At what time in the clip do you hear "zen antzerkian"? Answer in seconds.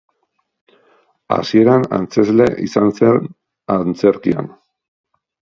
3.01-4.49